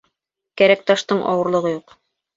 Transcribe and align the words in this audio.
Кәрәк 0.61 0.81
таштың 0.87 1.23
ауырлығы 1.33 1.75
юҡ. 1.75 1.99